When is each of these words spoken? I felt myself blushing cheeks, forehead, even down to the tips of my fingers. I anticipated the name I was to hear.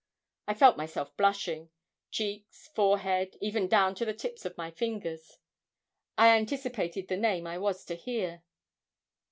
I 0.47 0.55
felt 0.55 0.77
myself 0.77 1.15
blushing 1.15 1.69
cheeks, 2.09 2.69
forehead, 2.73 3.37
even 3.39 3.67
down 3.67 3.93
to 3.93 4.03
the 4.03 4.15
tips 4.15 4.45
of 4.45 4.57
my 4.57 4.71
fingers. 4.71 5.37
I 6.17 6.29
anticipated 6.29 7.07
the 7.07 7.17
name 7.17 7.45
I 7.45 7.59
was 7.59 7.85
to 7.85 7.93
hear. 7.93 8.41